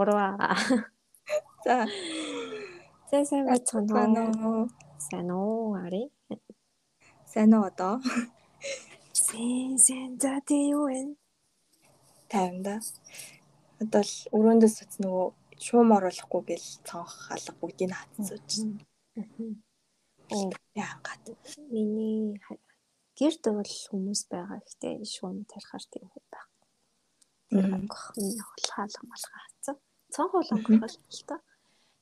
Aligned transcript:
Урваа. 0.00 0.56
За. 1.64 1.76
За 3.10 3.18
сайн 3.28 3.44
байцгаана 3.48 4.22
уу? 4.48 4.64
Сайн 5.06 5.28
уу 5.30 5.74
ари? 5.84 6.02
Сайн 7.32 7.52
уу 7.54 7.64
одоо? 7.70 7.94
Сайн 9.12 9.76
сайн 9.86 10.16
за 10.22 10.40
тий 10.48 10.72
юу 10.72 10.88
вэ? 10.88 11.00
Таймда. 12.32 12.80
Одоо 13.82 14.02
л 14.08 14.14
өрөөндөөс 14.36 14.76
үз 14.82 14.96
нөгөө 15.04 15.26
шуум 15.64 15.92
оруулахгүй 15.96 16.42
гэл 16.48 16.68
цонх 16.88 17.14
алга 17.34 17.52
бүгдийг 17.60 17.92
хатсууч. 17.92 18.50
Оо 20.32 20.48
яагаад 20.72 21.24
миний 21.68 22.40
гэрд 23.18 23.44
бол 23.52 23.72
хүмүүс 23.90 24.22
байгаа 24.32 24.58
гэхдээ 24.64 25.04
шуум 25.14 25.44
тарихаар 25.50 25.84
тийм 25.92 26.08
баг. 26.32 26.48
Тэр 27.50 27.66
онгох 27.76 28.04
миний 28.16 28.40
хулгаалга 28.48 29.02
малгай 29.10 29.40
хацсан. 29.44 29.76
Цонх 30.14 30.32
бол 30.32 30.50
онгох 30.54 30.90
л 30.90 31.22
та. 31.28 31.36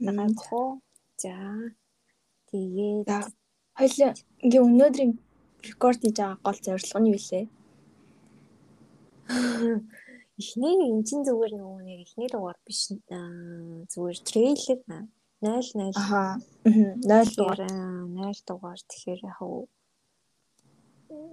Ягаад 0.00 0.38
хоо 0.46 0.80
за 1.22 1.34
тэгээд 2.50 3.08
хоёлаа 3.78 4.12
ингээ 4.44 4.62
өнөөдрийн 4.68 5.12
рекорд 5.68 6.00
хийж 6.02 6.16
байгаа 6.18 6.38
гол 6.46 6.58
зорилго 6.66 6.98
нь 7.00 7.10
юу 7.14 7.22
вэ? 7.30 7.40
Эхний 10.40 10.76
эн 10.86 11.02
чин 11.08 11.20
зүгээр 11.26 11.52
нөгөө 11.58 11.80
нэг 11.82 11.98
эхний 12.06 12.28
дугаар 12.30 12.58
биш 12.66 12.80
зүгээр 13.92 14.18
трейлер 14.28 14.78
0 15.42 15.66
0 15.74 15.92
Аха. 16.02 16.38
0 16.64 17.36
дугаар 17.38 17.60
0 17.66 18.48
дугаар 18.48 18.80
тэгэхээр 18.90 19.20
яг 19.30 19.40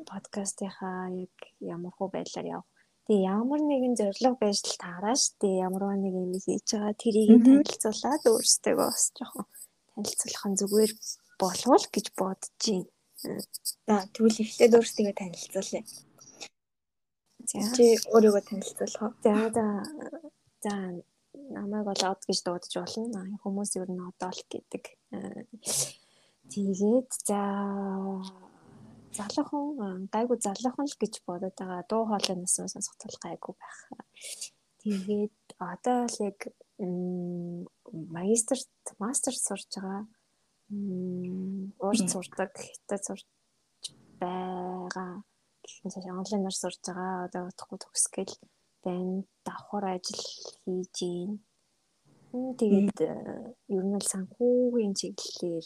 подкастынхаа 0.10 1.10
яг 1.26 1.36
ямар 1.60 1.94
хөө 1.96 2.10
байдлаар 2.16 2.48
явах. 2.56 2.75
Тэгээ 3.06 3.30
ямар 3.38 3.62
нэгэн 3.62 3.94
зорилго 4.00 4.38
байж 4.42 4.66
л 4.66 4.82
таараа 4.82 5.14
штэ 5.14 5.62
ямар 5.62 5.94
нэг 5.94 6.14
юм 6.14 6.34
хийж 6.42 6.66
байгаа 6.74 6.94
тэрийг 6.98 7.30
танилцуулаад 7.46 8.24
өөрсдөө 8.34 8.76
бас 8.82 9.14
жоохон 9.14 9.46
танилцуулах 9.94 10.46
нь 10.50 10.60
зүгээр 10.60 10.92
болвол 11.38 11.86
гэж 11.94 12.06
бодож 12.18 12.50
байна. 12.66 12.90
За 13.86 13.96
тэгвэл 14.14 14.42
эхлээд 14.42 14.78
өөрсдөө 14.78 15.14
танилцуулъя. 15.22 15.84
За 17.46 17.60
чи 17.78 17.86
өөрийгөө 18.10 18.44
танилцуулах 18.50 19.02
уу? 19.06 19.14
За 19.22 19.34
за 19.54 19.66
за 20.66 20.74
намайг 21.54 21.86
бол 21.86 22.04
од 22.10 22.22
гэж 22.26 22.40
дуудаж 22.42 22.74
болно. 22.74 23.22
Хүмүүс 23.44 23.72
ер 23.78 23.90
нь 23.94 24.02
одоол 24.02 24.40
гэдэг. 24.50 24.84
Тэгээд 26.50 27.10
за 27.30 27.42
залуухан 29.18 30.10
гайгүй 30.14 30.38
залуухан 30.46 30.88
л 30.92 31.00
гэж 31.02 31.14
бодоод 31.28 31.56
байгаа. 31.58 31.90
Дуу 31.90 32.04
хоолой 32.10 32.38
насны 32.40 32.68
сонсох 32.70 32.96
тул 33.00 33.16
гайгүй 33.26 33.54
байх. 33.62 33.80
Тэгээд 34.82 35.38
одоо 35.58 36.00
л 36.06 36.18
яг 36.30 36.40
магистр 38.18 38.58
мастер 39.00 39.34
сурж 39.34 39.70
байгаа. 39.76 40.04
Уурд 41.86 42.08
сурдаг, 42.12 42.52
хятад 42.58 43.02
сурж 43.08 43.26
байгаа 44.20 45.24
гэхин 45.66 45.92
цааш 45.94 46.06
онлайнаар 46.12 46.58
сурж 46.58 46.80
байгаа. 46.86 47.26
Одоо 47.28 47.44
утгагүй 47.50 47.80
төгсгөл 47.82 48.34
байна. 48.84 49.24
Давхар 49.46 49.86
ажил 49.96 50.22
хийж 50.64 50.96
гин. 50.98 51.32
Тэгээд 52.60 53.00
ер 53.76 53.84
нь 53.90 53.98
л 54.02 54.12
санхүүгийн 54.14 54.94
чиглэлээр 55.00 55.66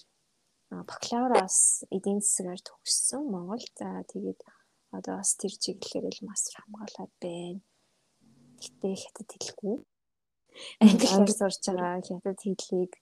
бакалавраас 0.69 1.83
эдийн 1.89 2.21
засгаар 2.21 2.61
төгссөн 2.61 3.23
Монгол. 3.33 3.65
За 3.77 4.05
тэгээд 4.11 4.39
одоо 4.93 5.17
бас 5.17 5.33
тэр 5.41 5.53
чиглэлээр 5.63 6.15
л 6.21 6.27
мастер 6.29 6.61
хамгаалаад 6.61 7.13
байна. 7.21 7.61
Гэтэ 8.61 8.87
хятад 9.01 9.29
хэлгүй. 9.33 9.77
Англиар 10.81 11.29
сурж 11.29 11.61
байгаа 11.65 12.01
хятад 12.05 12.39
хэлийг 12.41 12.93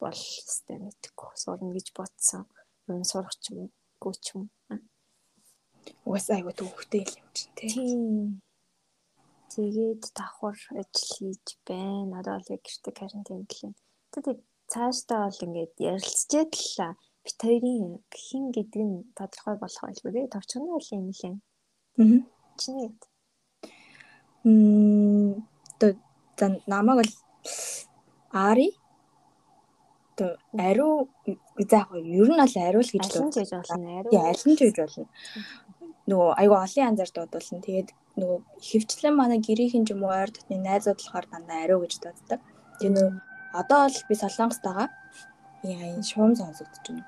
бол 0.00 0.22
өстэй 0.48 0.78
мэдгүй 0.78 1.30
сурна 1.42 1.70
гэж 1.74 1.86
бодсон. 1.98 2.44
Нь 2.88 3.08
сурах 3.10 3.34
ч 3.42 3.54
юм 3.54 3.70
уу 4.02 4.14
ч 4.14 4.26
юм. 4.34 4.50
Угаас 6.06 6.26
айгуу 6.30 6.54
төвхтэй 6.54 7.02
юм 7.06 7.28
чинь 7.36 7.54
тий. 7.58 7.70
Тэгээд 9.50 10.02
давхар 10.14 10.58
ажил 10.80 11.10
хийж 11.14 11.46
байна. 11.66 12.18
Одоо 12.20 12.38
л 12.38 12.52
яг 12.54 12.62
гэртээ 12.62 12.94
карантин 12.94 13.46
гэлээ. 13.50 13.74
Тэгээд 14.14 14.40
цаашдаа 14.72 15.20
бол 15.28 15.44
ингээд 15.46 15.74
ярилцчихэд 15.92 16.52
л 16.54 16.96
бит 17.24 17.38
хоёрын 17.44 18.00
хин 18.24 18.44
гэдэг 18.56 18.82
нь 18.88 18.96
тодорхой 19.18 19.56
болох 19.60 19.82
байлгүй 19.84 20.12
тий. 20.14 20.26
Товчхон 20.34 20.62
нь 20.64 20.74
бол 20.74 20.88
юм 20.96 21.06
лээ. 21.18 21.34
Аа. 22.00 22.18
Чиний. 22.60 22.90
Мм 24.44 25.46
за 26.38 26.46
намайг 26.66 26.96
бол 27.00 27.12
Ари 28.32 28.68
одоо 30.14 30.36
ариу 30.68 31.08
за 31.70 31.76
яг 31.82 31.88
ер 31.92 32.28
нь 32.30 32.42
бол 32.42 32.56
ариул 32.68 32.90
гэж 32.94 33.04
дуулж 33.10 33.36
болно. 33.52 33.88
Ариу. 33.98 34.12
Аль 34.30 34.44
нь 34.46 34.56
ч 34.56 34.60
гэж 34.64 34.76
болно 34.80 35.06
нөгөө 36.10 36.30
айгу 36.40 36.54
олон 36.64 36.86
янзаар 36.90 37.10
дуудуулна. 37.14 37.64
Тэгээд 37.66 37.88
нөгөө 38.20 38.38
хөвчлэн 38.66 39.14
манай 39.16 39.38
гэрийнхэн 39.46 39.84
ч 39.86 39.94
юм 39.94 40.02
уу 40.04 40.12
ойр 40.20 40.30
дотны 40.34 40.56
найзууд 40.58 40.98
болохоор 40.98 41.26
дандаа 41.30 41.58
ариу 41.64 41.78
гэж 41.82 41.94
дууддаг. 42.02 42.40
Тэгээд 42.78 42.94
нөгөө 42.96 43.14
одоо 43.52 43.86
л 43.88 43.98
би 44.08 44.14
солонгост 44.14 44.62
байгаа. 44.62 44.88
Яа 45.62 45.94
энэ 45.94 46.06
шуум 46.06 46.34
сонсогдож 46.36 46.86
байна. 46.86 47.04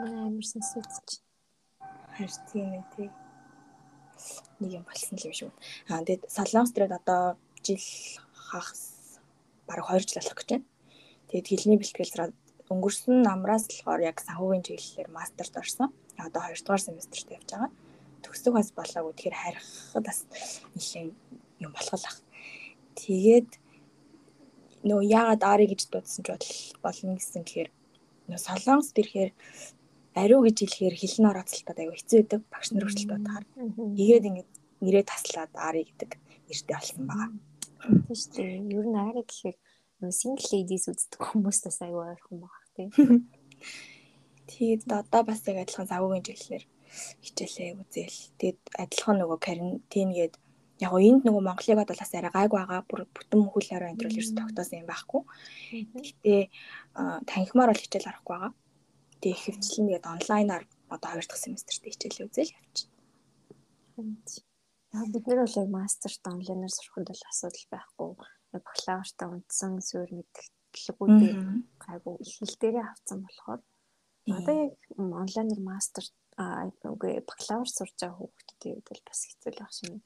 Манай 0.00 0.22
амарсан 0.28 0.62
сүтч. 0.62 1.20
Харин 2.16 2.40
тийм 2.52 2.68
ээ 2.76 2.84
тий. 2.96 3.08
Нэг 4.60 4.70
юм 4.78 4.84
болсон 4.84 5.16
л 5.18 5.26
юм 5.28 5.34
шүү. 5.34 5.50
Аа 5.88 6.04
тэгээд 6.04 6.28
солонгост 6.28 6.76
ирээд 6.76 6.98
одоо 7.00 7.36
жил 7.64 7.84
хагас 8.36 9.18
бараг 9.66 9.86
2 9.88 10.04
жил 10.04 10.18
болох 10.20 10.36
гэж 10.36 10.48
байна. 10.52 10.66
Тэгээд 11.28 11.48
хэлний 11.48 11.78
бэлтгэл 11.80 12.36
өнгөрсөн 12.72 13.24
намраас 13.24 13.64
болохоор 13.68 14.00
яг 14.04 14.20
санхүүгийн 14.20 14.64
чиглэлээр 14.66 15.10
мастерт 15.12 15.56
орсон 15.56 15.88
одоо 16.20 16.42
2 16.52 16.64
дугаар 16.64 16.82
семестрт 16.84 17.28
явж 17.32 17.48
байгаа. 17.48 17.70
Төгсөх 18.22 18.52
бас 18.54 18.68
болоогүй. 18.76 19.12
Тэгэхээр 19.16 19.40
харихад 19.40 20.04
бас 20.04 20.18
нэлээд 20.76 21.16
юм 21.64 21.72
болохлах. 21.72 22.16
Тэгээд 23.00 23.61
нөө 24.88 25.00
яагаад 25.06 25.42
Ари 25.46 25.66
гэж 25.70 25.90
дуудсан 25.90 26.22
ч 26.26 26.28
болно 26.82 27.14
гэсэн 27.18 27.42
гэхээр 27.46 27.70
нөө 28.28 28.40
солонгос 28.40 28.90
ирэхээр 28.94 29.30
ариу 30.14 30.40
гэж 30.44 30.56
хэлэхээр 30.60 30.96
хэлний 30.98 31.30
орооцолтод 31.32 31.78
аягүй 31.78 31.96
хэцүү 31.96 32.18
байдаг. 32.20 32.40
Багш 32.52 32.68
нар 32.72 32.84
хүртэл 32.84 33.10
дуудахаар. 33.10 33.46
Тэгээд 33.96 34.28
ингээд 34.28 34.50
нэрээ 34.84 35.04
таслаад 35.08 35.52
Ари 35.56 35.82
гэдэг 35.88 36.10
нэртэй 36.48 36.74
болсон 36.76 37.02
байгаа. 37.08 37.30
Тийм 37.80 38.16
шүү 38.20 38.32
дээ. 38.36 38.52
Ер 38.76 38.86
нь 38.86 38.98
Ари 38.98 39.22
гэхээр 39.24 39.56
нөө 40.02 40.12
single 40.12 40.48
ladies 40.52 40.84
үздэг 40.90 41.20
хүмүүстээс 41.22 41.78
аягүй 41.86 42.04
ойрхон 42.12 42.38
байгаа 42.44 42.68
тийм. 42.76 42.90
Тэгээд 44.52 44.90
одоо 44.90 45.22
бас 45.24 45.40
яг 45.48 45.64
адилхан 45.64 45.88
завуугийн 45.88 46.26
чиглэлээр 46.26 46.64
хичээлээ 47.24 47.70
үзээл. 47.80 48.20
Тэгээд 48.36 48.60
адилхан 48.82 49.16
нөгөө 49.22 49.38
карантингээд 49.40 50.34
яг 50.82 50.92
энд 50.98 51.22
нөгөө 51.24 51.42
Монголыг 51.46 51.78
бол 51.78 52.02
бас 52.02 52.12
арай 52.14 52.32
гайг 52.34 52.52
байгаа. 52.52 52.80
Бүр 52.90 53.00
бүтэн 53.14 53.40
хөл 53.46 53.68
хараа 53.70 53.90
энэ 53.94 54.00
төр 54.02 54.12
ерөөс 54.12 54.32
тогтоосон 54.34 54.80
юм 54.82 54.88
байхгүй. 54.90 55.22
Гэтэ 56.02 56.34
танхимаар 57.30 57.70
бол 57.70 57.82
хичээл 57.82 58.10
арахгүй 58.10 58.34
байгаа. 58.34 58.52
Тэгээд 59.22 59.42
хөвчлэн 59.42 59.86
тэгээд 59.88 60.10
онлайнаар 60.12 60.64
одоо 60.94 61.08
хоёр 61.10 61.26
дахь 61.26 61.42
семестрт 61.42 61.82
хичээлээ 61.86 62.26
үзээл 62.26 62.56
явчихна. 62.58 62.92
Яг 64.92 65.08
бид 65.14 65.24
нэр 65.24 65.40
бол 65.46 65.60
яг 65.62 65.68
мастерт 65.70 66.22
онлайнаар 66.26 66.72
сурахад 66.74 67.06
бол 67.08 67.24
асуудал 67.30 67.66
байхгүй. 67.70 68.10
Бакалавртаа 68.52 69.28
үндсэн 69.32 69.72
суурь 69.80 70.12
мэдгэлгүй 70.12 71.08
гайгүй 71.80 72.14
хэл 72.20 72.54
дээрээ 72.60 72.84
авсан 72.90 73.24
болохоор 73.24 73.60
Одоо 74.30 74.54
яг 74.54 74.74
онлайнаар 74.94 75.62
мастер 75.66 76.04
үгүй 76.38 77.18
бакалавр 77.26 77.70
сурж 77.70 77.94
байгаа 77.98 78.18
хүүхдүүдийн 78.18 78.51
хувьд 78.70 78.86
бол 78.88 79.02
бас 79.08 79.20
хэцүү 79.26 79.50
л 79.52 79.60
байх 79.60 79.72
шиг 79.74 79.90
байна. 79.90 80.02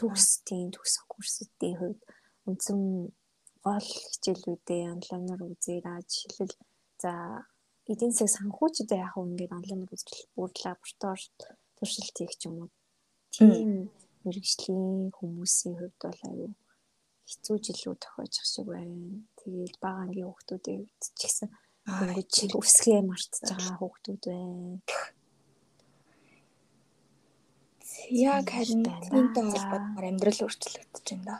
Төгсдийн 0.00 0.68
төгсөх 0.76 1.04
курсүүдийн 1.08 1.76
хувьд 1.80 2.00
үндсэн 2.48 2.80
гол 3.66 3.88
хичээлүүдээ 4.10 4.82
онлайнаар 4.94 5.42
үзээрэй. 5.48 6.00
Жишээлбэл 6.10 6.56
за 7.02 7.12
эдийн 7.90 8.12
засаг 8.12 8.34
санхүүчдээ 8.36 9.00
яг 9.06 9.14
ингээд 9.16 9.56
онлайнаар 9.58 9.94
үзэл 9.94 10.30
бүр 10.34 10.50
лаборатори 10.62 11.26
туршилт 11.76 12.16
хийх 12.18 12.34
юм 12.46 12.56
уу. 12.62 12.70
Тийм 13.34 13.90
мэрэгжлийн 14.26 15.14
хүмүүсийн 15.16 15.74
хувьд 15.78 15.98
бол 16.02 16.20
аюу 16.30 16.52
хэцүү 17.30 17.56
жилүүд 17.64 17.98
тохиож 18.02 18.34
ах 18.38 18.48
шиг 18.52 18.66
байна. 18.74 19.22
Тэгээд 19.38 19.74
бага 19.82 20.00
ангийн 20.02 20.26
хүүхдүүдийн 20.26 20.82
хувьд 20.82 21.02
ч 21.02 21.18
гэсэн 21.22 21.48
ингэж 21.86 22.34
үсгээ 22.58 23.00
мартаж 23.06 23.46
байгаа 23.46 23.76
хүүхдүүд 23.78 24.22
байна. 24.26 24.82
Яг 28.10 28.44
карантинтай 28.50 29.44
холбоотойгоор 29.44 30.06
амьдрал 30.08 30.40
өөрчлөгдөж 30.44 31.06
байна 31.10 31.24
да. 31.24 31.36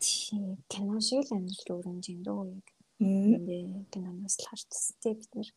Тийм 0.00 0.58
кино 0.68 1.00
шиг 1.00 1.26
л 1.28 1.36
амьдрал 1.36 1.70
өөрөж 1.76 2.06
юм 2.12 2.20
дөө 2.26 2.42
яг. 2.56 2.66
Ингээ 2.98 3.86
киноноос 3.92 4.36
л 4.40 4.48
харчихсан 4.48 4.96
тийм 5.02 5.16
бид 5.20 5.32
нэр. 5.34 5.50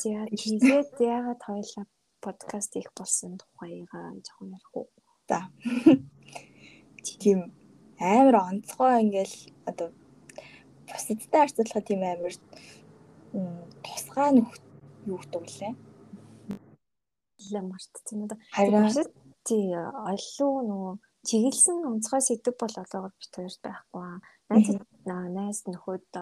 За 0.00 0.10
тэгээд 0.30 0.90
яагаад 1.00 1.42
хоёлаа 1.44 1.86
подкаст 2.24 2.76
их 2.76 2.88
болсон 2.96 3.38
тухайгаа 3.40 4.16
жоохон 4.24 4.54
ярих 4.56 4.70
уу? 4.76 4.88
За. 5.28 5.50
Тийм 7.20 7.52
амар 7.98 8.36
онцгой 8.48 9.02
ингээл 9.02 9.36
одоо 9.70 9.88
бусадтай 10.88 11.40
харьцуулахад 11.40 11.84
тийм 11.88 12.02
амар 12.02 12.34
тусгай 13.84 14.30
нөх 14.32 14.50
юу 15.06 15.18
гэдэг 15.20 15.44
вэ? 15.58 15.68
Лээ 17.50 17.62
мартсан 17.64 18.18
юм 18.20 18.28
да. 18.28 18.36
Харин 18.56 18.88
тий 19.44 19.72
олоо 19.76 20.54
нөгөө 20.68 20.94
чиглэсэн 21.24 21.88
онцгой 21.88 22.20
сэдв 22.20 22.56
бол 22.60 22.74
олоогоор 22.82 23.12
бит 23.16 23.32
хоёрт 23.32 23.60
байхгүй. 23.64 24.08
Найз 24.52 24.68
найз 25.08 25.58
нөхөд 25.68 26.12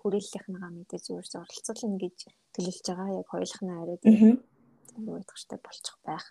хүрээллийнхнийгаа 0.00 0.72
мэдээж 0.72 1.04
өөрсдөө 1.16 1.40
оролцуулна 1.44 1.96
гэж 2.00 2.16
төлөвлөж 2.52 2.86
байгаа. 2.88 3.18
Яг 3.20 3.28
хоёулахнаа 3.32 3.78
арай 3.82 3.98
тийм 4.04 4.40
гэдэгтэй 5.00 5.60
болчих 5.64 5.96
байх. 6.04 6.26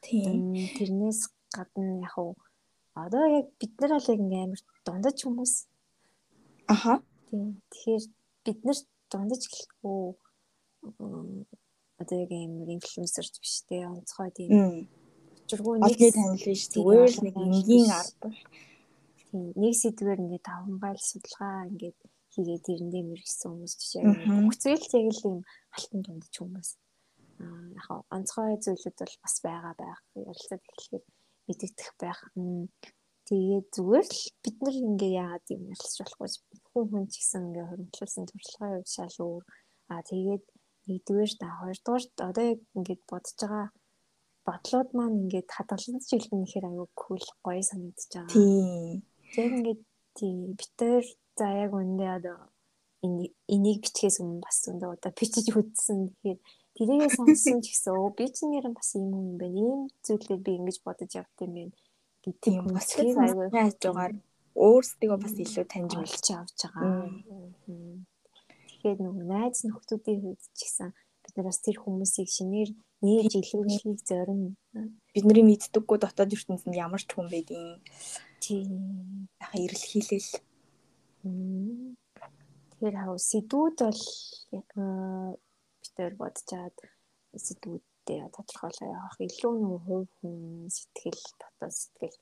Тийм. 0.00 0.54
Тэрнээс 0.78 1.20
гадна 1.50 2.06
яг 2.06 2.14
уу 2.18 2.38
одоо 2.94 3.24
яг 3.26 3.46
бид 3.58 3.74
нар 3.80 3.92
бол 3.98 4.10
яг 4.14 4.20
амар 4.22 4.60
дундаж 4.86 5.16
хүмүүс. 5.26 5.54
Аха. 6.70 7.02
Тийм. 7.28 7.58
Тэгэхээр 7.70 8.04
бид 8.46 8.58
нар 8.64 8.78
дундаж 9.10 9.42
гэлэхгүй 9.50 10.00
одоо 11.98 12.16
яг 12.24 12.30
амар 12.30 12.68
инфлюенсерч 12.78 13.34
биш 13.42 13.66
те 13.68 13.84
онцгой 13.90 14.30
тийм 14.30 14.88
учиргүй 15.50 15.76
нэг 15.82 15.98
танил 16.14 16.38
биш 16.46 16.62
зүгээр 16.70 17.10
л 17.10 17.24
нэг 17.26 17.34
энгийн 17.34 17.90
тийм 19.30 19.50
нэг 19.58 19.74
сэдвээр 19.74 20.22
ингээд 20.22 20.46
таван 20.46 20.78
байл 20.78 21.02
судалгаа 21.02 21.66
ингээд 21.70 21.98
хийгээд 22.34 22.66
тэрэндээ 22.66 23.04
мэрэгсэн 23.10 23.50
хүмүүс 23.50 23.74
жишээ 23.78 24.02
бүхцэл 24.46 24.86
яг 25.02 25.10
л 25.10 25.26
юм 25.26 25.38
алтан 25.74 26.00
дундч 26.06 26.34
хүмүүс. 26.38 26.70
Аа 27.42 27.66
яг 27.74 27.88
онцгой 28.14 28.54
зүйлүүд 28.62 28.96
бол 29.02 29.16
бас 29.22 29.36
байгаа 29.42 29.74
байх 29.74 30.00
ярилцаад 30.14 30.62
эхлэхээр 30.70 31.04
мэдэгдэх 31.46 31.90
байх. 31.98 32.20
Тэгээд 33.26 33.66
зүгээр 33.74 34.06
л 34.06 34.22
бид 34.42 34.56
нар 34.62 34.76
ингээ 34.78 35.12
яагаад 35.22 35.46
юм 35.54 35.62
ярилцж 35.74 35.98
болохгүй? 35.98 36.28
Хүн 36.70 36.86
хүн 36.90 37.04
ч 37.10 37.14
гэсэн 37.18 37.42
ингээ 37.50 37.66
хөрөнгөлүүлсэн 37.70 38.24
туршлагын 38.30 38.74
хувьд 38.78 38.90
шал 38.94 39.18
өөр. 39.26 39.44
Аа 39.90 40.02
тэгээд 40.10 40.44
нэгдүгээр 40.86 41.32
та 41.38 41.46
хоёрдугаар 41.58 42.04
одоо 42.30 42.44
яг 42.54 42.60
ингээд 42.78 43.02
бодож 43.10 43.34
байгаа 43.42 43.66
бодлууд 44.50 44.90
маань 44.98 45.20
ингээд 45.22 45.48
хадгалж 45.54 45.86
жилхэн 46.10 46.44
ихээр 46.46 46.66
аюу 46.66 46.88
кул 46.98 47.22
гоё 47.46 47.62
санагдаж 47.62 48.10
байгаа. 48.10 48.34
Тийм. 48.34 49.06
Тэр 49.34 49.50
ингээд 49.56 49.82
тийм 50.18 50.38
битэр 50.58 51.04
за 51.38 51.46
яг 51.64 51.72
үндэ 51.78 52.06
одоо 52.18 52.38
энийг 53.54 53.78
бичгээс 53.86 54.18
өмнө 54.18 54.42
бас 54.42 54.58
өндөө 54.66 54.90
одоо 54.98 55.12
бичиж 55.14 55.46
үзсэн. 55.54 56.10
Тэгэхээр 56.10 56.38
тэрийгээ 56.74 57.10
сонссон 57.14 57.62
ч 57.62 57.66
гэсэн 57.70 57.94
өө 57.94 58.10
би 58.18 58.26
ч 58.34 58.42
нэрэн 58.50 58.74
бас 58.74 58.90
юм 58.98 59.06
юм 59.14 59.38
байна. 59.38 59.56
Ийм 59.62 59.80
зүйлээр 60.02 60.42
би 60.42 60.52
ингэж 60.58 60.76
бодож 60.82 61.10
явт 61.14 61.38
юм 61.46 61.54
байна 61.54 61.74
юм. 62.26 62.66
Бас 62.74 62.90
аюу 62.98 63.48
хайж 63.50 63.78
байгаа 63.80 64.10
өөрсдөө 64.54 65.16
бас 65.22 65.34
илүү 65.38 65.64
таньж 65.72 65.92
болж 65.96 66.26
авч 66.36 66.58
байгаа. 66.66 67.08
Тэгэхээр 68.68 68.98
нөгөө 69.04 69.24
найз 69.30 69.58
нөхдүүдийн 69.64 70.20
хувьд 70.20 70.42
ч 70.56 70.60
гэсэн 70.60 70.90
бид 71.30 71.38
нар 71.38 71.46
бас 71.46 71.62
тэр 71.62 71.78
хүмүүсийг 71.78 72.26
шинээр 72.26 72.70
нээж 73.06 73.32
илрүүлэхийг 73.38 74.02
зорино. 74.02 74.58
Бидний 75.14 75.46
мэддэггүй 75.46 75.98
дотоод 76.02 76.34
ертөнцид 76.34 76.74
ямар 76.74 76.98
ч 76.98 77.14
хүн 77.14 77.30
байдیں۔ 77.30 77.78
Тийм. 78.42 79.30
Яг 79.38 79.52
ирэл 79.54 79.86
хийлэл. 79.86 80.30
Тэгэхээр 81.22 82.96
хав 82.98 83.14
сэдвүүд 83.22 83.78
бол 83.78 84.02
битээр 85.78 86.14
бодчаад 86.18 86.76
сэдвүүдээ 87.38 88.22
тодорхойлоо 88.34 88.88
явах 88.90 89.18
илүү 89.22 89.54
нөгөө 89.54 89.80
хувь 89.86 90.10
хүн 90.18 90.66
сэтгэл 90.66 91.22
дотоод 91.38 91.74
сэтгэл 91.78 92.18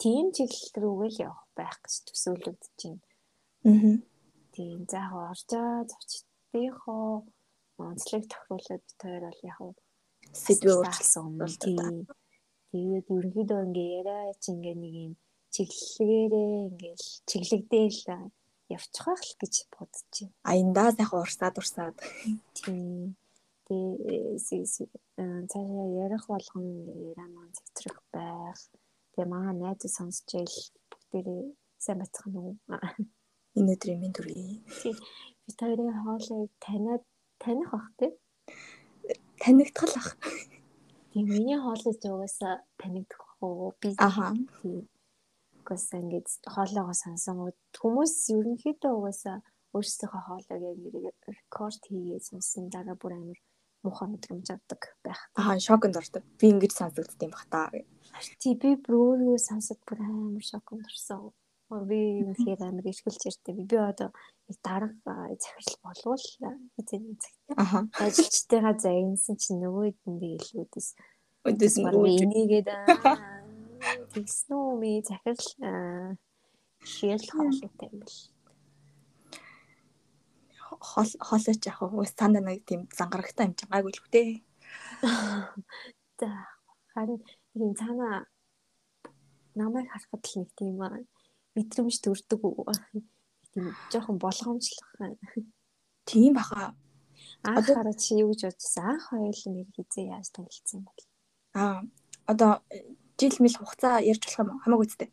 тийм 0.00 0.32
чиглэл 0.32 0.80
рүүгээ 0.80 1.10
л 1.12 1.22
явах 1.28 1.44
байх 1.52 1.76
гэж 1.84 1.94
төсөөлөгдөж 2.08 2.80
байна. 2.80 3.04
Аа 3.68 4.16
Тийм 4.56 4.86
за 4.90 4.96
яг 5.04 5.12
оржоо 5.30 5.84
зочдынхоо 5.90 7.10
онцлог 7.78 8.24
тохируулаад 8.32 8.82
бид 8.86 9.00
хоёр 9.00 9.22
бол 9.26 9.40
яг 9.50 9.76
сэдвээ 10.44 10.76
өөрчилсөн 10.80 11.24
юм 11.28 11.34
бол 11.40 11.56
тийм. 11.64 11.94
Тэгээд 12.70 13.06
ерөнхийдөө 13.16 13.60
ингээ 13.66 13.90
яриа 14.00 14.34
чи 14.42 14.48
ингээ 14.52 14.76
нэг 14.82 14.94
юм 15.06 15.12
чиглэлгээрээ 15.54 16.52
ингээл 16.68 17.06
чиглэгдээл 17.28 18.00
явчих 18.76 19.04
байх 19.06 19.22
л 19.22 19.34
гэж 19.40 19.54
бодож 19.72 20.14
байна. 20.18 20.34
Аяндаа 20.50 20.88
сайхан 20.92 21.22
урсаад 21.22 21.56
урсаад. 21.60 21.96
Тийм. 22.58 23.16
Тэгээ 23.66 24.38
цаашаа 25.50 25.86
ярих 26.04 26.24
болгон 26.30 26.66
яриа 27.10 27.28
маань 27.30 27.54
зэгцрэх 27.56 27.98
байх. 28.12 28.60
Тэгээ 29.14 29.30
маа 29.30 29.50
найз 29.54 29.82
сонсч 29.96 30.28
ийл 30.34 30.56
бүгдээрээ 30.90 31.42
сайн 31.78 31.98
бацхан 32.02 32.34
уу. 32.36 32.52
Энэ 33.56 33.72
өдрийн 33.74 34.00
минь 34.02 34.16
төргий. 34.16 34.60
Би 35.46 35.50
хоёрын 35.58 36.02
хоолыг 36.02 36.50
таниад 36.60 37.02
таних 37.46 37.70
бах 37.70 37.86
тий. 37.98 38.10
Танигдах 39.38 39.86
л 39.86 39.94
ах. 40.02 40.08
Тийм 41.12 41.26
миний 41.30 41.58
хоолыг 41.58 42.02
угаасаа 42.02 42.66
танигдах 42.76 43.22
уу 43.40 43.72
би. 43.80 43.94
Аха. 43.98 44.34
Угаасаа 45.62 46.00
ингэж 46.02 46.28
хоолоогоо 46.54 46.96
сансан 46.98 47.36
хүмүүс 47.78 48.14
ерөнхийдөө 48.34 48.92
угаасаа 48.98 49.38
өөрсдийнхөө 49.74 50.22
хоолойг 50.26 50.62
яг 51.10 51.18
рекорд 51.36 51.82
хийгээд 51.86 52.26
сонсон 52.26 52.66
дараа 52.74 52.96
бүр 52.98 53.12
амар 53.14 53.38
муухай 53.82 54.08
мэдрэмж 54.10 54.48
авдаг 54.50 54.82
байх. 55.04 55.20
Аа 55.38 55.58
шоконд 55.62 55.96
ордог. 56.00 56.22
Би 56.38 56.50
ингэж 56.50 56.72
сонсогдсон 56.74 57.30
юм 57.30 57.32
бах 57.34 57.46
та. 57.52 57.70
Тий 58.42 58.54
би 58.58 58.74
бүр 58.74 58.94
өөрөө 59.06 59.38
сонсоод 59.38 59.80
бүр 59.86 59.98
амар 60.02 60.42
шоконд 60.42 60.82
орсон 60.90 61.30
би 61.66 62.22
үнэхээр 62.22 62.62
амар 62.62 62.86
ишгэлж 62.86 63.22
ярьтай. 63.26 63.54
Би 63.58 63.76
одоо 63.76 64.14
нэг 64.46 64.58
дарга 64.62 65.14
захирал 65.34 65.74
болвол 65.82 66.26
хэзээ 66.78 67.00
цагт. 67.18 67.38
Аха. 67.58 67.78
Ажилчтайгаа 67.98 68.74
загнасан 68.78 69.34
чинь 69.34 69.58
нөгөө 69.58 69.90
хэдэндээ 69.90 70.34
илүүдэс. 70.38 70.88
Өдөс 71.50 71.74
энийгээд 71.82 72.70
тэгсэн 74.14 74.54
үү 74.54 74.72
ми 74.78 74.90
захирал 75.02 75.42
шиэл 76.86 77.26
хоолойтай 77.34 77.90
юм 77.90 77.98
бэл. 77.98 78.18
Хол 80.70 81.10
хоолойч 81.18 81.62
яг 81.66 81.82
уу 81.82 82.06
цаана 82.06 82.40
нэг 82.46 82.62
тийм 82.62 82.86
зангарагтай 82.94 83.50
юм 83.50 83.58
чангаагүй 83.58 83.90
л 83.90 84.02
үтэй. 84.06 84.28
За 86.14 86.30
харин 86.94 87.18
ийм 87.58 87.74
цаана 87.74 88.30
намайг 89.58 89.90
харахад 89.90 90.22
л 90.22 90.34
нэг 90.38 90.50
тийм 90.54 90.78
байна 90.78 91.02
мэдрэмж 91.56 91.96
төрдөг? 92.04 92.40
Тийм 93.52 93.72
жоохон 93.90 94.18
болгоомжлох. 94.20 94.90
Тийм 96.04 96.34
баха. 96.36 96.76
Анх 97.42 97.66
хараад 97.66 97.98
чи 97.98 98.20
юу 98.20 98.30
гэж 98.30 98.52
бодсон? 98.52 98.84
Анх 98.84 99.08
хоёул 99.10 99.42
нэр 99.48 99.68
хизээ 99.72 100.12
яаж 100.12 100.28
танилцсан 100.30 100.84
бол? 100.84 101.02
Аа 101.56 101.80
одоо 102.26 102.60
жил 103.18 103.36
мэл 103.40 103.56
хугацаа 103.56 104.04
ярьж 104.04 104.22
болох 104.26 104.40
юм 104.44 104.60
хамаагүй 104.60 104.86
зү. 104.90 105.08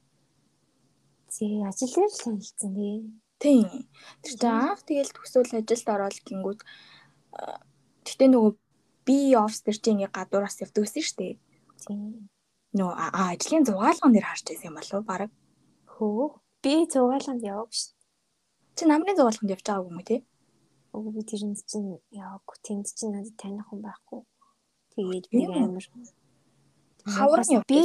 Зээ 1.34 1.66
ажиллаар 1.70 2.12
танилцсан 2.12 2.72
тий. 2.76 2.98
Тийм. 3.40 3.68
Тэр 4.22 4.34
чинь 4.38 4.50
анх 4.50 4.82
тэгэл 4.84 5.16
төсөөл 5.16 5.58
ажилд 5.62 5.88
ороод 5.94 6.18
гингүүд 6.28 6.60
гэтээ 8.06 8.30
нөгөө 8.34 8.54
би 9.08 9.18
офс 9.36 9.62
дээр 9.64 9.78
чи 9.80 9.90
ингээ 9.94 10.12
гадуураас 10.16 10.62
явдаг 10.64 10.84
гэсэн 10.84 11.04
шүү 11.06 11.18
дээ. 11.20 11.34
Тийм. 11.86 12.30
Нөө 12.78 12.92
ажлын 12.98 13.66
зугаалган 13.68 14.12
дээр 14.14 14.28
харж 14.28 14.46
байсан 14.48 14.68
юм 14.70 14.78
болов 14.78 15.04
баг? 15.06 15.30
Хөө 15.94 16.26
би 16.64 16.74
зугаалганд 16.90 17.44
яваг 17.46 17.72
ш. 17.78 17.94
Чи 18.76 18.84
намрын 18.90 19.18
зугаалганд 19.18 19.54
явж 19.54 19.66
байгаагүй 19.68 19.94
юм 19.94 20.02
тий? 20.10 20.22
Өө 20.94 21.10
би 21.16 21.22
тэрэнд 21.30 21.60
чинь 21.70 22.02
яваагүй. 22.10 22.56
Тэнд 22.66 22.88
чинь 22.98 23.14
надад 23.14 23.38
таних 23.38 23.68
хүн 23.70 23.82
байхгүй. 23.86 24.22
Тэгээд 24.94 25.26
би 25.30 25.42
амар 25.46 25.86
хаврын 27.06 27.62
би 27.70 27.82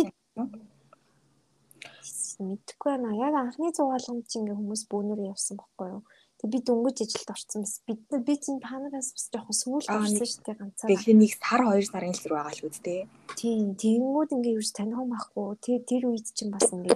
мэдхгүй 2.38 2.88
байна. 2.92 3.12
Яг 3.18 3.34
анхны 3.34 3.72
зугаалганд 3.76 4.24
чинь 4.30 4.46
ингээ 4.46 4.56
хүмүүс 4.56 4.82
бүүнөр 4.88 5.20
явсан 5.28 5.58
байхгүй 5.60 5.88
юу? 5.92 6.02
Тэг 6.38 6.48
би 6.54 6.58
дөнгөж 6.62 6.96
ажилд 7.02 7.30
орсон 7.34 7.66
бас 7.66 7.74
бид 7.82 8.00
нар 8.14 8.22
би 8.22 8.34
чинь 8.38 8.62
панараас 8.62 9.10
бас 9.10 9.26
жоохон 9.34 9.56
сүүлд 9.58 9.90
орсон 9.90 10.22
шүү 10.22 10.44
дээ 10.46 10.58
ганцаа. 10.60 10.86
Тэгэхээр 10.86 11.18
нэг 11.18 11.32
сар 11.34 11.62
хоёр 11.66 11.86
сарын 11.90 12.14
л 12.14 12.24
рүү 12.30 12.38
байгаа 12.38 12.54
л 12.54 12.62
үү 12.62 12.72
дээ. 12.78 13.02
Тийм, 13.34 13.66
тэгэнгүүт 13.74 14.34
ингээ 14.38 14.54
юу 14.54 14.62
ч 14.62 14.70
таних 14.70 14.96
хүн 15.02 15.10
байхгүй. 15.10 15.46
Тэр 15.66 15.80
тэр 15.82 16.02
үед 16.06 16.26
чинь 16.30 16.54
бас 16.54 16.70
ингээ 16.70 16.94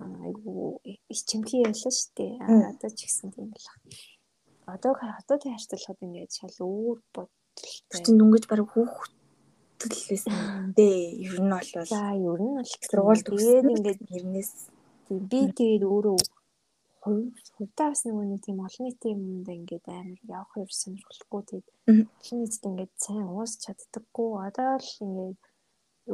айгу 0.00 0.80
ичимхий 1.08 1.62
ялла 1.64 1.90
штэ. 1.90 2.38
Одоо 2.40 2.90
ч 2.90 3.06
гэсэн 3.06 3.30
тийм 3.34 3.50
л. 3.52 3.68
Одоо 4.66 4.92
тэг 5.38 5.52
харьцуулахад 5.54 6.00
ингээд 6.04 6.32
шал 6.36 6.56
өөр 6.60 6.98
бодолтой. 7.14 8.02
Чин 8.04 8.18
дүнгэж 8.18 8.44
бараг 8.50 8.68
хүүхдэл 8.72 10.02
байсан 10.10 10.74
дээ. 10.76 11.00
Ер 11.26 11.38
нь 11.40 11.52
бол 11.52 11.70
за 11.86 12.02
ер 12.14 12.40
нь 12.42 12.56
бол 12.58 12.70
сургууль 12.70 13.22
тэгээд 13.24 13.66
ингээд 13.74 14.00
нэрнээс 14.10 14.52
би 15.30 15.40
тэгээд 15.58 15.84
өөрөө 15.86 16.18
хувьдаа 17.06 17.88
бас 17.94 18.02
нэг 18.04 18.42
тийм 18.42 18.58
олон 18.66 18.84
нийтийн 18.86 19.18
юмд 19.22 19.48
ингээд 19.56 19.86
амар 19.86 20.20
явах 20.26 20.52
юм 20.58 20.70
сонирхолгүй 20.74 21.42
тэгээд 21.46 21.68
олон 21.86 22.38
нийтэд 22.42 22.64
ингээд 22.70 22.92
сайн 23.04 23.26
уус 23.30 23.52
чаддаггүй 23.62 24.30
одоо 24.48 24.70
л 24.82 24.92
ингээд 25.06 25.40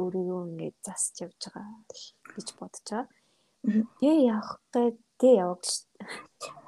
өөрийгөө 0.01 0.41
ингээд 0.49 0.77
засч 0.85 1.13
явж 1.25 1.41
байгаа 1.49 1.81
гэж 2.33 2.47
бодож 2.59 2.85
байгаа. 2.89 3.05
Тэгээ 3.63 4.17
явах 4.27 4.59
гээд 4.75 4.97
тэгээ 5.19 5.39
яваг 5.39 5.61
ш. 5.63 5.87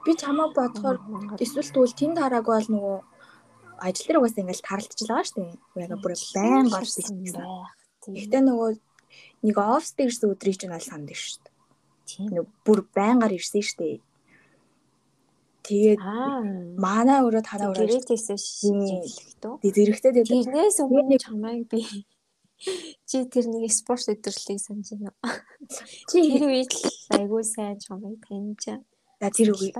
Би 0.07 0.11
чамаа 0.15 0.47
бодохоор 0.55 0.97
эсвэл 1.43 1.71
тэгвэл 1.75 1.99
тэнд 1.99 2.17
хараагүй 2.23 2.55
бол 2.55 2.71
нөгөө 2.71 2.97
ажил 3.83 4.05
дээр 4.07 4.19
угаасаа 4.23 4.43
ингээл 4.43 4.67
таралтж 4.67 4.99
байгаа 5.03 5.27
шүү 5.27 5.37
дээ. 5.43 5.53
Яг 5.83 5.91
бүр 5.99 6.13
байн 6.35 6.67
гол 6.71 6.87
байх. 6.87 7.75
Гэхдээ 8.07 8.41
нөгөө 8.47 8.69
нэг 9.43 9.57
офс 9.59 9.91
дээр 9.91 10.09
ирсэн 10.11 10.31
өдрийг 10.31 10.55
ч 10.55 10.63
нь 10.63 10.75
аль 10.75 10.87
санд 10.87 11.11
шүү 11.11 11.43
дээ. 11.43 11.53
Тийм. 12.07 12.27
Нөгөө 12.31 12.47
бүр 12.63 12.79
байнгаар 12.95 13.33
ирсэн 13.35 13.63
шүү 13.65 13.79
дээ. 13.81 13.97
Тэгээд 15.65 15.99
манай 16.77 17.19
өрөө 17.25 17.43
тараа 17.43 17.73
өрөө 17.73 17.89
гэрээтэйсээ 17.89 18.37
шийдэлхтөө. 18.37 19.53
Тэгээд 19.65 19.75
зэрэгтэй 19.75 20.11
тэгээд 20.13 20.29
тэрнээс 20.45 20.77
өмнө 20.85 21.17
чамайг 21.17 21.65
би 21.67 21.81
чи 22.57 23.25
тэр 23.27 23.45
нэг 23.51 23.71
спорт 23.71 24.07
өдрлийг 24.09 24.59
санаж 24.59 24.89
байна. 24.95 25.13
Чи 26.09 26.19
тэр 26.23 26.43
үед 26.47 26.71
л 26.71 26.85
айгүй 27.19 27.43
сайн 27.43 27.79
чамайг 27.79 28.23
таньж. 28.25 28.79
За 29.19 29.27
тэр 29.29 29.53
үгүй. 29.53 29.71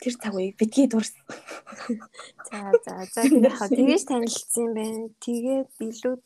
Тэр 0.00 0.14
цаг 0.20 0.34
үеийг 0.36 0.56
битгий 0.60 0.88
дурсан. 0.88 1.24
За 2.48 2.72
за 2.84 2.94
за 3.12 3.68
тэгэж 3.68 4.02
танилцсан 4.08 4.72
байна. 4.76 5.08
Тэгээд 5.20 5.70
илүү 5.80 6.16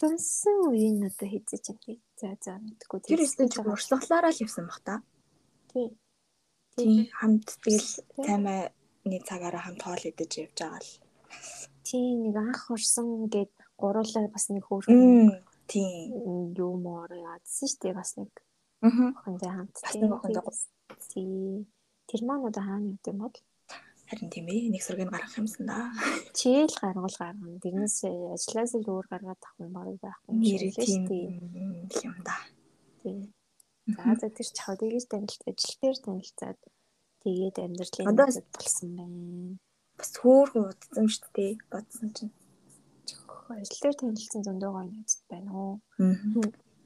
дотсон 0.00 0.56
үеийн 0.68 1.08
одоо 1.08 1.28
хийжэж 1.28 1.64
юм. 1.88 2.00
За 2.20 2.36
за 2.40 2.58
мэдгүй. 2.60 2.98
Тэр 3.08 3.24
өстөж 3.24 3.60
урсгалаараа 3.60 4.32
л 4.32 4.42
явсан 4.44 4.68
бах 4.68 4.80
та. 4.84 5.00
Тийм. 5.72 5.96
Тийм 6.76 7.10
хамт 7.10 7.48
тэгэл 7.64 7.90
таймаа 8.22 8.70
нэг 9.08 9.22
цагаараа 9.24 9.62
хамт 9.64 9.82
хоол 9.82 10.04
идэж 10.04 10.32
явж 10.44 10.56
байгаа 10.60 10.82
л. 10.84 10.92
Тийм 11.82 12.28
нэг 12.28 12.36
анх 12.36 12.70
орсон 12.70 13.26
гэд 13.32 13.50
гуруулаа 13.80 14.26
бас 14.34 14.44
нэг 14.50 14.64
хөөрхөн. 14.66 15.38
Тийм. 15.70 16.52
Юу 16.58 16.74
моор 16.82 17.12
яадсан 17.14 17.66
шүү 17.70 17.80
дээ 17.82 17.94
бас 17.94 18.10
нэг. 18.18 18.30
Охиндээ 18.82 19.52
хамт. 19.54 19.76
Бас 19.84 19.94
нэг 19.94 20.12
охиндоо. 20.12 20.52
Тийм. 21.12 21.66
Тэр 22.08 22.20
маань 22.26 22.48
одоо 22.48 22.62
хаана 22.62 22.90
юм 22.90 22.98
юм 23.06 23.18
бол? 23.22 23.36
Харин 24.08 24.30
тийм 24.32 24.48
ээ 24.48 24.72
нэг 24.72 24.82
сургийг 24.82 25.12
гаргах 25.12 25.36
юмсан 25.36 25.68
да. 25.68 25.92
Чийл 26.32 26.72
гаргал 26.80 27.12
гаргана. 27.12 27.60
Тэрнээс 27.60 28.08
ажлаас 28.08 28.72
л 28.80 28.88
өөр 28.88 29.06
гаргаад 29.12 29.36
авах 29.44 29.60
юм 29.60 29.72
баг 29.76 29.88
байхгүй 30.00 30.32
юм 30.32 30.72
шиг 30.72 31.04
тийм 31.04 31.30
юм 31.92 32.16
да. 32.24 32.36
Тийм. 33.04 33.28
За 33.84 34.16
за 34.16 34.28
тэр 34.32 34.48
чав 34.56 34.80
тэгэж 34.80 35.04
танилт 35.12 35.42
ажил 35.44 35.76
дээр 35.84 35.98
танилцаад 36.00 36.58
тэгээд 37.20 37.56
амьдралын 37.60 38.16
болсон 38.16 38.88
байна. 38.96 39.60
Бас 40.00 40.12
хөөхөн 40.16 40.64
удсан 40.72 41.06
шүү 41.12 41.28
дээ 41.36 41.52
бодсон 41.68 42.08
чинь. 42.16 42.32
Ажил 43.48 43.80
дээр 43.82 43.96
танилцсан 43.96 44.42
зөндөө 44.44 44.70
гоё 44.72 44.84
найзд 44.88 45.22
байна 45.32 45.50
уу. 45.52 45.74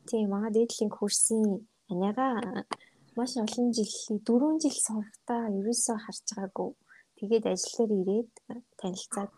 Тийм 0.07 0.31
манай 0.31 0.51
дээдлийн 0.55 0.91
курсын 0.91 1.67
аняга 1.91 2.29
маш 3.17 3.33
олон 3.37 3.73
жил 3.77 3.91
4 4.27 4.63
жил 4.63 4.77
сурахтаа 4.87 5.43
ерөөсөө 5.59 5.97
харж 6.05 6.23
байгаагүй. 6.31 6.71
Тэгээд 7.19 7.45
ажил 7.53 7.75
дээр 7.79 7.93
ирээд 8.01 8.33
танилцаад 8.81 9.33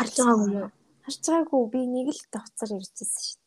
харж 0.00 0.14
байгаагүй 0.18 0.50
юу? 0.60 0.70
Харж 1.04 1.22
байгаагүй 1.26 1.62
би 1.72 1.80
нэг 1.94 2.08
л 2.12 2.22
давцар 2.34 2.70
иржсэн 2.76 3.08
шүү 3.08 3.38
дээ. 3.38 3.46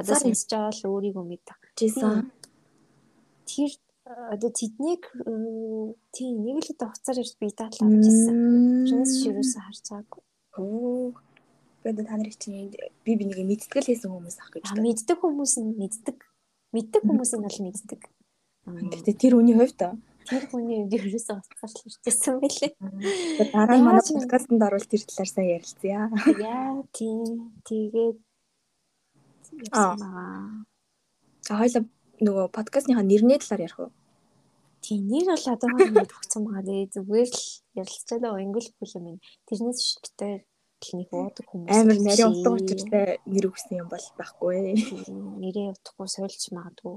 Одоо 0.00 0.16
сонсож 0.18 0.50
байгаа 0.50 0.72
л 0.76 0.88
өөрийгөө 0.92 1.24
мэдээ 1.30 1.56
жисэн. 1.78 2.30
Тэр 3.48 3.70
одоо 4.34 4.50
тэднийг 4.50 5.02
тийм 6.14 6.34
нэг 6.42 6.56
л 6.62 6.72
удаа 6.74 6.90
хуцаар 6.92 7.18
ирж 7.22 7.34
би 7.40 7.48
даал 7.54 7.78
авч 7.80 8.06
ирсэн. 8.10 8.36
Тэрнээс 8.86 9.12
ширүүсээ 9.22 9.62
харж 9.62 9.84
байгаагүй. 9.88 10.22
Оо. 10.58 11.14
Тэгээд 11.82 12.06
та 12.06 12.14
нарыг 12.16 12.36
чинь 12.38 12.70
би 13.02 13.12
би 13.18 13.24
нэг 13.26 13.42
мэдтгэл 13.42 13.90
хийсэн 13.90 14.10
хүмүүс 14.10 14.38
ах 14.38 14.50
гэж. 14.54 14.70
Мэддэг 14.78 15.18
хүмүүс 15.18 15.54
нь 15.58 15.74
мэддэг. 15.82 16.18
Мэддэг 16.70 17.02
хүмүүс 17.02 17.32
нь 17.34 17.42
бол 17.42 17.58
мэддэг. 17.66 18.00
Гэхдээ 18.62 19.16
тэр 19.18 19.34
хүний 19.34 19.58
хувьд 19.58 19.82
тэр 20.22 20.44
хүний 20.46 20.86
хувьд 20.86 20.94
ерөөсөө 20.94 21.36
уцгаарч 21.42 21.76
ирсэн 22.06 22.38
байлээ. 22.38 22.72
Дараа 23.50 23.76
нь 23.78 23.82
манай 23.82 24.02
подкастт 24.06 24.50
орвол 24.54 24.86
тэр 24.86 25.02
талаар 25.02 25.30
сайн 25.34 25.48
ярилцъя. 25.58 26.06
Яа 26.38 26.86
тийм 26.94 27.50
тэгээд 27.66 28.18
байгаа. 29.74 30.64
За 31.42 31.52
хоёлаа 31.58 31.82
нөгөө 32.22 32.46
подкастныхаа 32.54 33.02
нэрний 33.02 33.38
талаар 33.42 33.66
ярих 33.66 33.78
уу? 33.82 33.90
Тийм 34.82 35.10
нэр 35.10 35.26
бол 35.34 35.46
одоогоор 35.50 35.90
нэг 35.90 36.06
төгсөн 36.14 36.42
байгаа. 36.46 36.66
Тэгээ 36.66 36.92
зүгээр 36.94 37.30
л 37.34 37.44
ярилцлаа 37.82 38.38
ингл 38.42 38.68
бүлэм 38.78 39.04
юм. 39.10 39.18
Тэрнээс 39.50 39.80
шигтэй 39.82 40.46
нэг 40.98 41.08
уудаг 41.14 41.46
хүмүүс 41.48 41.70
амар 41.70 41.98
нарийн 42.02 42.30
утга 42.32 42.50
учиртай 42.58 43.06
нэр 43.30 43.44
өгсөн 43.50 43.80
юм 43.82 43.88
бол 43.92 44.06
байхгүй. 44.18 44.56
Нэрээ 45.42 45.68
утгахгүй 45.74 46.08
сольж 46.10 46.42
магадгүй. 46.50 46.94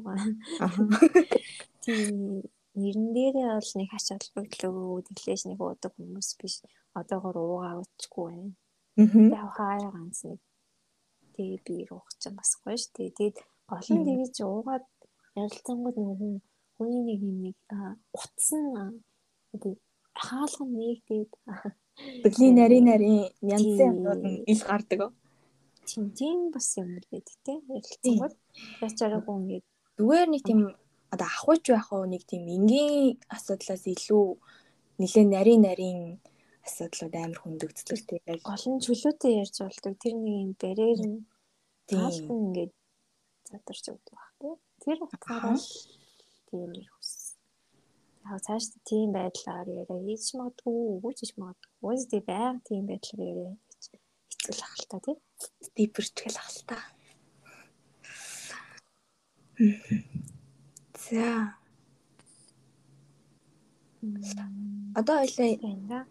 Тийм 1.85 2.43
нэрэн 2.75 3.07
дээрээ 3.15 3.49
бол 3.55 3.71
нэг 3.79 3.89
хач 3.91 4.07
албаглуу 4.11 4.99
тэглэж 5.07 5.41
нэг 5.47 5.59
уудаг 5.63 5.91
хүмүүс 5.95 6.29
биш. 6.39 6.55
Одоогоор 6.99 7.37
уугаа 7.39 7.75
утчгүй 7.83 8.25
байна. 8.31 8.53
Яг 9.31 9.49
хаяа 9.55 9.89
ганц 9.95 10.27
нэг 10.27 10.39
тэгээ 11.35 11.59
би 11.63 11.75
уух 11.91 12.07
ч 12.19 12.31
бас 12.35 12.51
гоё 12.59 12.75
шүү 12.75 12.91
дээ. 12.95 13.15
Тэгээд 13.15 13.37
гол 13.71 13.87
нь 13.95 14.05
тэгэж 14.07 14.35
уугаад 14.43 14.87
ярилцсангууд 15.39 15.97
нэг 15.99 16.11
хүн 16.19 16.33
хүний 16.75 17.03
нэг 17.07 17.19
юм 17.23 17.37
нэг 17.47 17.57
утсан 18.11 18.99
хаалган 20.27 20.69
нэгдээд 20.79 21.31
Бэлийн 22.23 22.55
нарийн 22.59 22.85
нарийн 22.91 23.23
янзын 23.55 23.89
юмнууд 23.91 24.21
нь 24.27 24.43
ил 24.51 24.63
гардаг. 24.67 25.01
Тийм 25.87 26.05
тийм 26.19 26.39
бас 26.51 26.67
юм 26.81 26.89
л 26.99 27.07
байдаг 27.11 27.37
те. 27.45 27.53
Ярилцсангууд 27.77 28.35
ячаараагүй 28.87 29.35
ингээд 29.39 29.65
зүгээр 29.97 30.29
нэг 30.31 30.43
тийм 30.47 30.61
одоо 31.13 31.27
ахуйч 31.31 31.63
байх 31.71 31.87
уу 31.93 32.05
нэг 32.13 32.23
тийм 32.29 32.43
энгийн 32.55 33.15
асуудлаас 33.35 33.83
илүү 33.93 34.27
нэлээ 34.99 35.25
нарийн 35.35 35.61
нарийн 35.67 36.01
асуудлууд 36.67 37.15
амар 37.15 37.39
хөндөгддөг 37.41 37.99
тийм 38.09 38.39
гол 38.49 38.65
нь 38.71 38.83
чөлөөтэй 38.85 39.33
ярьж 39.43 39.55
болдог 39.61 39.93
тэр 40.01 40.15
нэг 40.23 40.35
юм 40.43 40.51
барьер 40.61 41.01
нь 41.11 41.19
тийм 41.87 42.27
ингээд 42.35 42.73
задарч 43.49 43.85
өгдөг 43.93 44.15
баг 44.17 44.33
тий. 44.41 44.55
Тэр 44.83 44.97
утгаараа 45.05 45.57
тийм 46.49 46.71
их. 46.81 46.94
Яг 48.25 48.41
цааш 48.45 48.65
тийм 48.89 49.13
байдлаар 49.13 49.67
яриа 49.69 49.99
хийж 50.05 50.25
магадгүй, 50.37 50.77
өгөөж 50.95 51.17
хийж 51.21 51.33
магадгүй. 51.41 51.69
Үгүй 51.81 51.95
байг 52.29 52.55
тийм 52.67 52.83
байдлаар 52.89 53.21
яриа 53.31 53.53
гэж 53.69 53.83
хэцүү 54.29 54.53
л 54.81 54.89
та 54.91 54.97
тий. 55.05 55.17
Дипэрчгэл 55.75 56.41
ах 56.41 56.49
л 56.55 56.61
та. 56.69 56.77
За. 61.05 61.29
Одоо 64.99 65.15
ойлаа. 65.69 66.03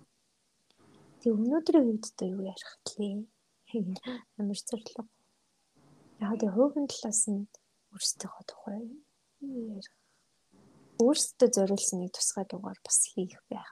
Тэг 1.21 1.31
өнөөдрийн 1.35 1.89
үед 1.89 2.05
одоо 2.15 2.29
юу 2.31 2.43
ярих 2.47 2.73
вэ? 2.99 3.27
Амар 4.39 4.59
зөвлөг 4.69 5.09
Яг 6.23 6.39
тэгээ 6.39 6.55
хөөхөн 6.55 6.87
талаас 6.89 7.23
нь 7.33 7.43
өөрсдийнхөө 7.91 8.45
тухай 8.49 8.81
ярих. 9.43 10.04
Өөрсдөө 11.03 11.49
зориулсан 11.57 11.99
нэг 12.03 12.13
тусгай 12.15 12.45
дугаар 12.47 12.79
бас 12.85 12.99
хийх 13.11 13.41
байх. 13.51 13.71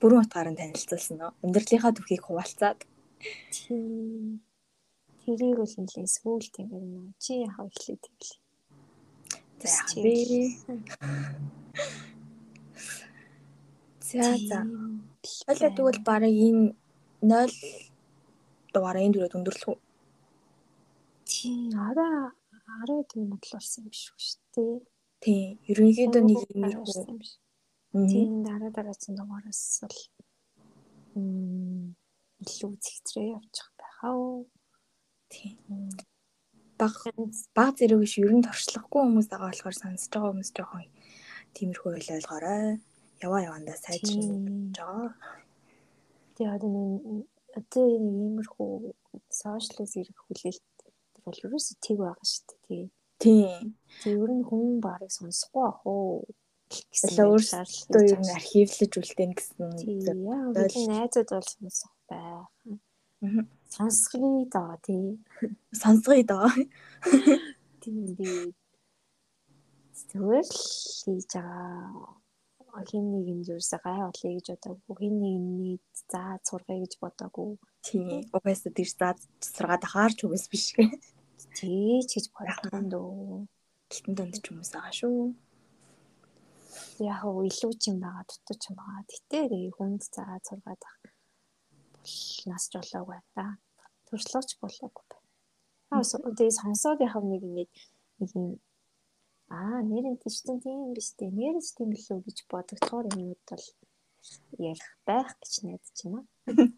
Бүрэн 0.00 0.22
утгаар 0.26 0.48
нь 0.50 0.58
танилцуулсан 0.58 1.16
нь 1.18 1.26
амьдралынхаа 1.44 1.92
түүхийг 1.94 2.22
хуваалцаад 2.26 2.78
тийм 3.54 4.42
тэрийг 5.22 5.56
бол 5.60 5.74
нэлээ 5.78 6.08
сүүл 6.10 6.48
тийм 6.54 6.68
юм. 6.74 7.14
Чи 7.22 7.46
эхлэе 7.46 7.96
тэглээ. 8.02 8.40
За 9.64 9.80
би 10.02 10.14
За 14.04 14.36
за. 14.48 14.60
Ойлоо 15.48 15.70
тэгвэл 15.76 16.00
барыг 16.04 16.34
энэ 16.46 16.74
0 17.22 17.50
дугаараа 18.74 19.02
энэ 19.06 19.14
дөрөв 19.14 19.36
өндөрлөх 19.38 19.70
үү? 19.72 19.78
Тийм 21.24 21.72
арай 21.88 22.30
арай 22.82 23.00
тийм 23.10 23.32
бодол 23.32 23.52
болсон 23.56 23.80
юм 23.84 23.90
биш 23.90 24.04
үү 24.12 24.20
шүү 24.26 24.40
дээ. 24.54 24.76
Тийм 25.24 25.56
ерөнхийдөө 25.72 26.22
нэг 26.28 26.40
юм 26.52 26.64
юм 26.68 27.16
биш. 27.16 27.32
Тийм 28.12 28.44
дараа 28.44 28.70
дараагийн 28.76 29.16
дугаараас 29.16 29.80
бол 29.80 29.98
илүү 32.44 32.72
зэгтрээ 32.84 33.32
явчих 33.32 33.68
байхаа. 33.80 34.44
Тийм. 35.32 35.56
Баг 36.76 36.94
баг 37.56 37.72
зэрэг 37.78 38.00
биш 38.04 38.14
ер 38.20 38.32
нь 38.36 38.44
торчлохгүй 38.44 39.00
хүмүүс 39.00 39.28
байгаа 39.32 39.48
болохоор 39.48 39.76
сонсож 39.80 40.12
байгаа 40.12 40.30
хүмүүс 40.30 40.50
жоохон 40.52 40.86
тиймэрхүү 41.56 41.90
ойлгоорой. 41.96 42.84
Яваа 43.24 43.40
явандаа 43.48 43.78
сайжрах 43.80 44.28
гэж 44.28 44.76
байгаа. 44.76 45.08
Тэгээ 46.36 46.54
одоо 46.56 46.70
нэг 46.76 47.24
одоо 47.58 47.84
иймэрхүү 47.96 48.70
сошиалс 49.40 49.94
ирэх 49.96 50.18
хүлээлт 50.26 50.76
бол 51.24 51.38
ерөөсөө 51.46 51.76
тэг 51.80 51.96
байгаа 52.02 52.26
шүү 52.28 52.44
дээ. 52.68 52.86
Тийм. 53.22 53.76
Тэг 54.02 54.12
ер 54.22 54.30
нь 54.34 54.46
хүн 54.48 54.80
барыг 54.84 55.10
сонсохгүй 55.14 55.64
ах 55.70 55.80
уу 55.86 56.26
гэсэн 56.70 57.26
өөрсдөө 57.30 58.02
ер 58.14 58.20
нь 58.20 58.34
архивлаж 58.38 58.92
үлдээн 59.00 59.32
гэсэн. 59.38 59.68
Тийм. 59.80 59.98
Найзууд 60.90 61.30
бол 61.30 61.48
сонсох 61.54 61.94
байх. 62.10 62.48
Сонсгоё 63.74 64.44
доо 64.54 64.74
тий. 64.84 65.18
Сонсгоё 65.82 66.24
доо. 66.26 66.48
Тийм 67.80 68.16
би 68.18 68.54
зүгээр 70.14 70.46
л 70.46 70.60
хийж 71.04 71.30
байгаа 71.34 72.82
хин 72.90 73.04
нэг 73.12 73.24
юм 73.32 73.40
юуса 73.54 73.78
гай 73.84 73.98
болъё 74.02 74.30
гэж 74.36 74.46
бодоагүй 74.50 74.96
хин 74.98 75.14
нэгний 75.22 75.76
заа 76.10 76.38
сургая 76.48 76.78
гэж 76.82 76.94
бодоагүй 77.02 77.50
тийм 77.86 78.06
угаасаа 78.36 78.72
тэр 78.78 78.88
заа 78.90 79.12
сургаад 79.38 79.82
ахаарч 79.86 80.18
үгээс 80.26 80.46
биш 80.50 80.64
тий 80.74 80.88
ч 81.56 82.10
гэж 82.14 82.26
бодсон 82.34 82.84
дөө. 82.92 83.46
Гэлтэн 83.90 84.14
донд 84.18 84.34
ч 84.42 84.44
хүмүүс 84.48 84.70
байгаа 84.74 84.94
шүү. 85.00 85.18
Яг 87.10 87.20
уу 87.28 87.44
илүү 87.50 87.72
ч 87.80 87.82
юм 87.90 87.98
байгаа 88.04 88.24
дутуу 88.28 88.56
ч 88.60 88.64
юм 88.70 88.76
байгаа. 88.80 89.02
Гэтээ 89.10 89.74
хүнд 89.76 90.02
заа 90.14 90.38
сургаад 90.46 90.82
ах 90.88 90.98
бол 92.04 92.50
нас 92.50 92.64
ч 92.70 92.72
болоог 92.76 93.08
байна 93.08 93.24
да 93.36 93.46
төрслөөч 94.08 94.50
болоогүй 94.60 95.04
байна 95.10 95.24
аа 95.94 96.02
тэгээ 96.38 96.58
сонсоод 96.60 96.98
яхав 97.08 97.24
нэг 97.32 97.42
нэг 97.58 97.70
нэг 98.18 98.30
юм 98.36 98.46
аа 99.58 99.78
нэрэн 99.90 100.16
тийчтэн 100.22 100.58
тийм 100.64 100.92
биш 100.96 101.08
дээ 101.18 101.30
нэрэж 101.40 101.66
тийм 101.76 101.88
билүү 101.94 102.18
гэж 102.26 102.38
бодогдохоор 102.50 103.06
юмуд 103.16 103.40
бол 103.48 103.66
ярих 104.70 104.88
байх 105.08 105.30
гэж 105.40 105.52
найдаж 105.64 105.98
байна. 106.04 106.20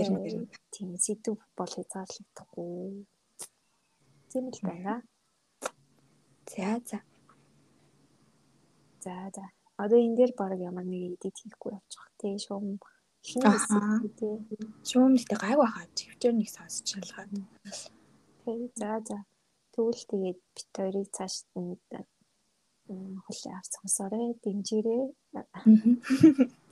Ярих 0.00 0.60
тийм 0.72 0.90
сэдв 1.04 1.36
бол 1.58 1.72
хязгаарлагдахгүй. 1.76 3.04
Тийм 4.32 4.48
л 4.48 4.60
байна. 4.64 5.02
За 6.48 6.80
за. 6.88 6.98
За 9.04 9.16
за. 9.36 9.44
Одоо 9.76 9.98
энэ 10.00 10.16
дээр 10.16 10.32
баг 10.38 10.56
ямар 10.56 10.86
нэг 10.88 11.02
эдит 11.20 11.36
хийхгүй 11.36 11.72
явчих 11.76 12.04
тий 12.16 12.40
шуум 12.40 12.80
шуум 14.88 15.12
гэдэг 15.20 15.38
гайгүй 15.44 15.68
хаа 15.68 15.86
чивчээр 15.98 16.34
нэг 16.36 16.48
сонсч 16.48 16.96
шалгаад. 16.96 17.30
Тий 18.44 18.60
за 18.80 18.92
за. 19.04 19.18
Тэгвэл 19.72 20.02
тэгээд 20.10 20.40
бит 20.54 20.68
хоёрыг 20.76 21.08
цааш 21.16 21.34
нь 21.60 21.76
хүлээ 23.24 23.54
авч 23.60 23.72
сонсоорой, 23.76 24.32
дэмжээрэй. 24.42 25.04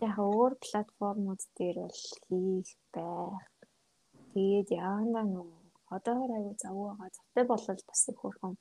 Яг 0.09 0.17
өөр 0.17 0.53
платформуд 0.65 1.41
дээр 1.57 1.77
бол 1.85 2.01
хийх 2.25 2.73
байх. 2.95 3.53
Тэгээд 4.33 4.69
яанда 4.81 5.23
нөө 5.29 5.60
одоо 5.91 6.17
аягүй 6.25 6.55
завгүй 6.63 6.87
байгаа. 6.95 7.11
Завтай 7.19 7.45
болол 7.51 7.83
бас 7.89 8.03
их 8.09 8.19
хөрхөн 8.23 8.55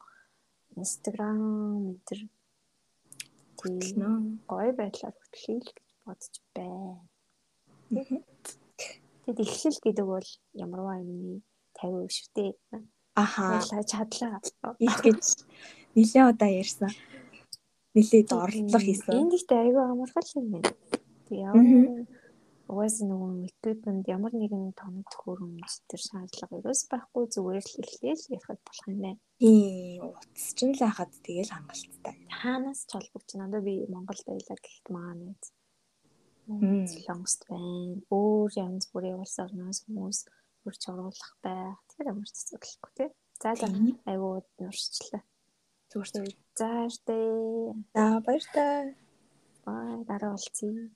Instagram 0.81 1.39
мэтэр 1.87 2.21
хөтлөнө. 3.59 4.11
Гой 4.49 4.69
байдлаар 4.73 5.15
гэж 5.33 5.65
бодож 6.05 6.35
байна. 6.55 7.05
Тэгэд 9.25 9.39
эхлэл 9.45 9.79
гэдэг 9.85 10.05
бол 10.05 10.29
ямарваа 10.53 10.97
юмны 11.01 11.41
50% 11.77 12.09
шүү 12.17 12.29
дээ. 12.35 12.51
Ахаа. 13.15 13.61
Чадлаа. 13.85 14.41
Их 14.79 14.97
гэж 15.05 15.23
нэлээд 15.95 16.29
удаа 16.33 16.49
ярьсан. 16.49 16.91
Нэлээд 17.93 18.29
орлого 18.33 18.79
хийсэн. 18.79 19.13
Энд 19.13 19.33
ихтэй 19.37 19.57
айгүй 19.69 19.83
амархал 19.85 20.29
юм 20.37 20.47
байна. 20.53 20.73
Тэгээ 21.27 21.45
угаас 22.69 22.95
нөгөө 23.01 23.49
equipment 23.49 24.05
ямар 24.05 24.33
нэгэн 24.37 24.77
тоног 24.77 25.05
төхөөрөмж 25.09 25.71
төр 25.89 26.01
шаардлага 26.07 26.59
ерөөс 26.61 26.81
байхгүй 26.91 27.23
зүгээр 27.33 27.65
л 27.65 27.81
эхлээл 27.81 28.23
ярихад 28.37 28.59
болох 28.61 28.85
юм 28.93 28.99
байна. 29.05 29.21
Тийм 29.41 30.01
утас 30.13 30.45
ч 30.57 30.59
л 30.69 30.77
хахад 30.77 31.11
тэгэл 31.25 31.53
хангалттай. 31.53 32.15
Хаанаас 32.39 32.81
ч 32.85 32.91
холбогч 32.93 33.29
надад 33.41 33.65
би 33.65 33.73
Монголд 33.89 34.25
байлаа 34.29 34.57
гэхэд 34.61 34.87
маа 34.93 35.11
нэг 35.17 35.41
Солонгост 36.49 37.41
байна. 37.49 38.01
Өөр 38.09 38.49
янз 38.65 38.85
бүрийн 38.93 39.21
улс 39.21 39.37
орноос 39.41 39.79
хүмүүс 39.85 40.19
хурц 40.61 40.83
оруулах 40.89 41.33
байх. 41.45 41.77
Тэгэхээр 41.89 42.11
ямар 42.13 42.29
ч 42.29 42.37
асуудалгүй 42.37 42.91
тий. 42.97 43.09
За 43.41 43.53
за 43.53 43.67
айгуу 44.09 44.41
нуршчлаа. 44.57 45.23
Зүгээр 45.89 46.33
за 46.59 46.71
штэ. 46.93 47.17
За 47.93 48.05
баяр 48.25 48.45
та. 48.53 48.65
Бай 49.65 50.05
дараа 50.09 50.33
уулзъя. 50.33 50.89